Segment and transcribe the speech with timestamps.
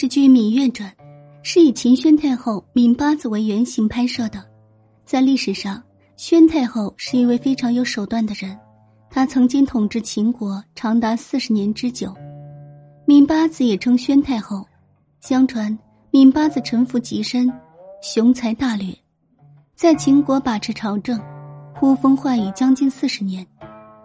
[0.00, 0.88] 视剧《芈月传》
[1.42, 4.48] 是以秦宣太后芈八子为原型拍摄的。
[5.04, 5.82] 在历史上，
[6.16, 8.56] 宣太后是一位非常有手段的人，
[9.10, 12.14] 她曾经统治秦国长达四十年之久。
[13.08, 14.64] 芈八子也称宣太后。
[15.18, 15.76] 相传，
[16.12, 17.52] 芈八子城府极深，
[18.00, 18.94] 雄才大略，
[19.74, 21.20] 在秦国把持朝政，
[21.74, 23.44] 呼风唤雨将近四十年。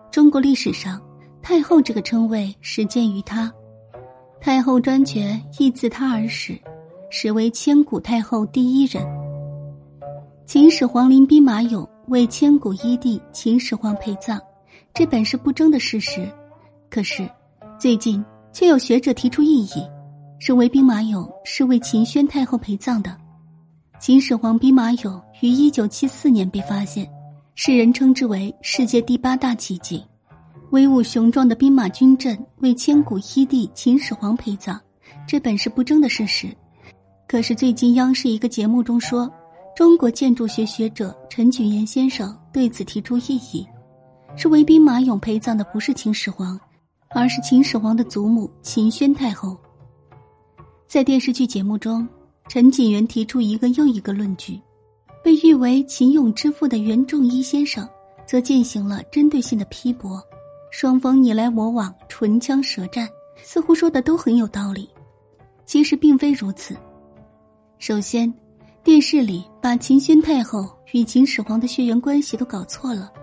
[0.10, 1.00] 中国历史上，
[1.40, 3.54] 太后这个称谓始建于她。
[4.44, 6.60] 太后专权亦自他而始，
[7.10, 9.02] 始为千古太后第一人。
[10.46, 14.38] 秦始皇临兵马俑为千古一帝秦始皇陪葬，
[14.94, 16.30] 这本是不争的事实。
[16.90, 17.26] 可是，
[17.80, 19.90] 最近却有学者提出异议，
[20.42, 23.16] 认为兵马俑是为秦宣太后陪葬的。
[23.98, 27.10] 秦始皇兵马俑于一九七四年被发现，
[27.56, 30.04] 世人称之为世界第八大奇迹。
[30.74, 34.80] 威武雄壮的兵马军阵为千古一帝秦始皇陪葬，
[35.28, 36.48] 这本是不争的事实。
[37.28, 39.32] 可是最近央视一个节目中说，
[39.76, 43.64] 中国建筑学学者陈举言先生对此提出异议，
[44.36, 46.60] 是为兵马俑陪葬的不是秦始皇，
[47.12, 49.56] 而是秦始皇的祖母秦宣太后。
[50.88, 52.08] 在电视剧节目中，
[52.48, 54.60] 陈景元提出一个又一个论据，
[55.24, 57.88] 被誉为秦俑之父的袁仲一先生
[58.26, 60.20] 则进行了针对性的批驳。
[60.74, 63.08] 双方你来我往，唇枪舌战，
[63.44, 64.90] 似乎说的都很有道理，
[65.66, 66.76] 其实并非如此。
[67.78, 68.34] 首先，
[68.84, 73.14] 电视里把秦宣太后与秦始皇的血缘关系都搞错了，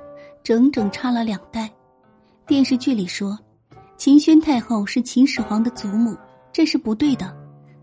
[0.44, 1.68] 整整差了两代。
[2.46, 3.36] 电视剧里说，
[3.96, 6.16] 秦宣太后是秦始皇的祖母，
[6.52, 7.36] 这是不对的。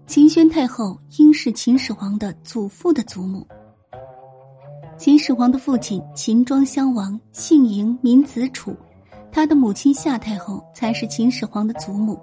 [0.05, 3.45] 秦宣太后应是秦始皇的祖父的祖母。
[4.97, 8.73] 秦始皇的父亲秦庄襄王姓嬴，名子楚。
[9.31, 12.19] 他的母亲夏太后才是秦始皇的祖母，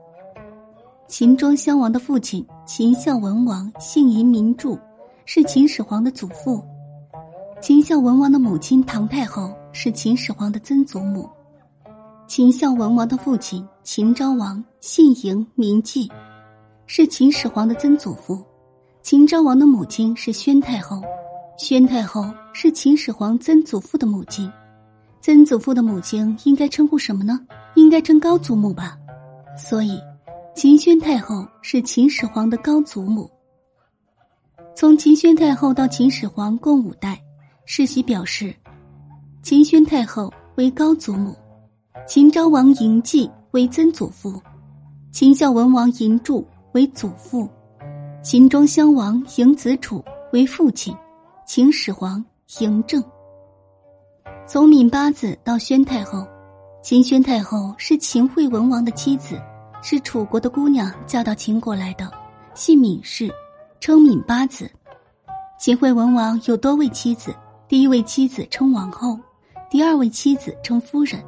[1.06, 4.78] 秦庄襄王的父亲秦孝文王姓嬴名柱，
[5.24, 6.62] 是秦始皇的祖父。
[7.60, 11.28] 秦孝文王的母亲唐太后是秦始皇的曾祖母。
[12.26, 16.10] 秦孝文王的父亲秦昭王姓嬴名季，
[16.86, 18.42] 是秦始皇的曾祖父。
[19.02, 21.00] 秦昭王的母亲是宣太后，
[21.56, 24.50] 宣太后是秦始皇曾祖父的母亲。
[25.24, 27.40] 曾祖父的母亲应该称呼什么呢？
[27.76, 28.94] 应该称高祖母吧。
[29.56, 29.98] 所以，
[30.54, 33.30] 秦宣太后是秦始皇的高祖母。
[34.76, 37.18] 从秦宣太后到秦始皇共五代，
[37.64, 38.54] 世袭表示，
[39.42, 41.34] 秦宣太后为高祖母，
[42.06, 44.38] 秦昭王嬴稷为曾祖父，
[45.10, 47.48] 秦孝文王嬴柱为祖父，
[48.22, 50.04] 秦庄襄王嬴子楚
[50.34, 50.94] 为父亲，
[51.46, 53.02] 秦始皇嬴政。
[54.46, 56.26] 从闵八子到宣太后，
[56.82, 59.40] 秦宣太后是秦惠文王的妻子，
[59.82, 62.10] 是楚国的姑娘嫁到秦国来的，
[62.54, 63.32] 姓闵氏，
[63.80, 64.70] 称闵八子。
[65.58, 67.34] 秦惠文王有多位妻子，
[67.66, 69.18] 第一位妻子称王后，
[69.70, 71.24] 第二位妻子称夫人，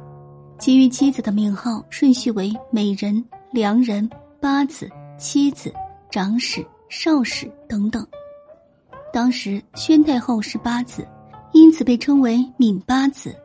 [0.59, 4.07] 其余妻子的名号顺序为美人、良人、
[4.39, 5.73] 八子、妻子、
[6.11, 8.05] 长史、少史等等。
[9.11, 11.05] 当时宣太后是八子。
[11.67, 13.35] 因此被称为敏八子。